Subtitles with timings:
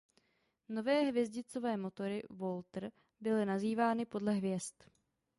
[0.69, 4.75] Nové hvězdicové motory Walter byly nazývány podle hvězd.